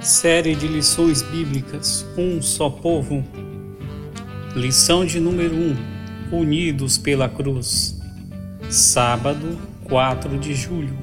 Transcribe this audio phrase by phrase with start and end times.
[0.00, 3.22] Série de lições bíblicas Um só povo.
[4.56, 5.76] Lição de número 1:
[6.32, 8.00] Unidos pela cruz.
[8.70, 10.96] Sábado, 4 de julho.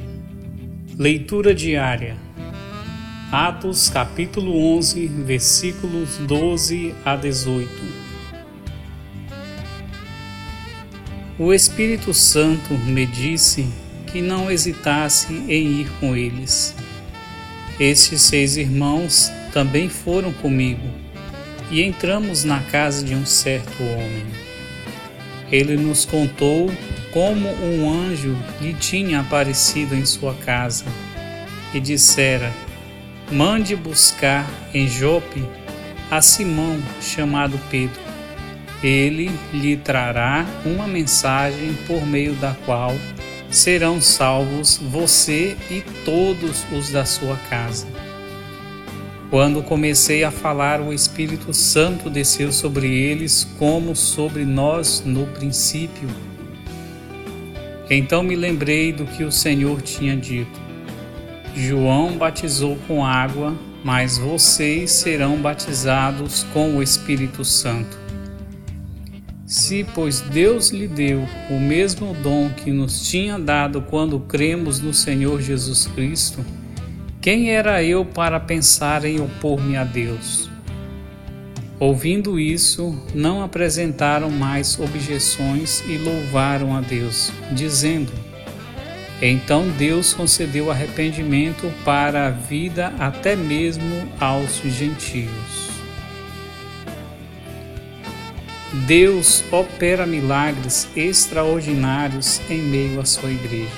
[0.98, 2.18] Leitura diária.
[3.32, 7.70] Atos capítulo 11, versículos 12 a 18.
[11.38, 13.68] O Espírito Santo me disse
[14.08, 16.74] que não hesitasse em ir com eles
[17.80, 20.88] estes seis irmãos também foram comigo,
[21.70, 24.26] e entramos na casa de um certo homem.
[25.52, 26.72] Ele nos contou
[27.12, 30.86] como um anjo lhe tinha aparecido em sua casa
[31.74, 32.52] e dissera:
[33.32, 35.44] Mande buscar em Jope
[36.10, 38.02] a Simão, chamado Pedro.
[38.84, 42.94] Ele lhe trará uma mensagem por meio da qual
[43.50, 47.88] serão salvos você e todos os da sua casa.
[49.30, 56.08] Quando comecei a falar, o Espírito Santo desceu sobre eles como sobre nós no princípio.
[57.90, 60.60] Então me lembrei do que o Senhor tinha dito.
[61.56, 68.05] João batizou com água, mas vocês serão batizados com o Espírito Santo.
[69.56, 74.94] Se, pois, Deus lhe deu o mesmo dom que nos tinha dado quando cremos no
[74.94, 76.46] Senhor Jesus Cristo,
[77.22, 80.50] quem era eu para pensar em opor-me a Deus?
[81.80, 88.12] Ouvindo isso, não apresentaram mais objeções e louvaram a Deus, dizendo:
[89.22, 95.75] Então Deus concedeu arrependimento para a vida até mesmo aos gentios.
[98.84, 103.72] Deus opera milagres extraordinários em meio à sua igreja.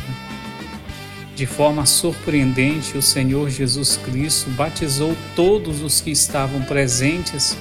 [1.36, 7.56] De forma surpreendente, o Senhor Jesus Cristo batizou todos os que estavam presentes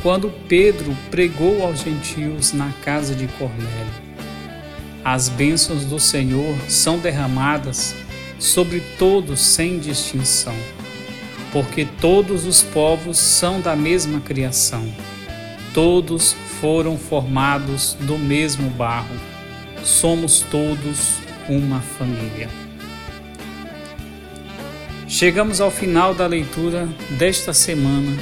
[0.00, 4.06] quando Pedro pregou aos gentios na casa de Cornélio.
[5.04, 7.96] As bênçãos do Senhor são derramadas
[8.38, 10.54] sobre todos sem distinção,
[11.52, 14.86] porque todos os povos são da mesma criação.
[15.76, 19.14] Todos foram formados do mesmo barro.
[19.84, 21.16] Somos todos
[21.50, 22.48] uma família.
[25.06, 26.88] Chegamos ao final da leitura
[27.18, 28.16] desta semana.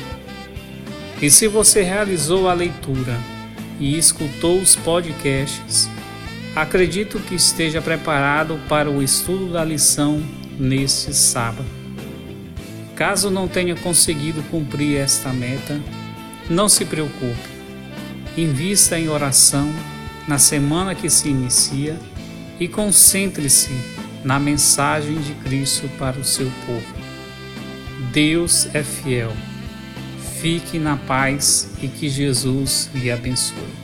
[1.22, 3.16] E se você realizou a leitura
[3.78, 5.88] e escutou os podcasts,
[6.56, 10.20] acredito que esteja preparado para o estudo da lição
[10.59, 11.69] neste sábado.
[12.97, 15.81] Caso não tenha conseguido cumprir esta meta,
[16.49, 17.55] não se preocupe
[18.37, 19.72] invista em oração
[20.27, 21.99] na semana que se inicia
[22.59, 23.71] e concentre-se
[24.25, 26.94] na mensagem de Cristo para o seu povo.
[28.12, 29.32] Deus é fiel.
[30.41, 33.83] Fique na paz e que Jesus lhe abençoe.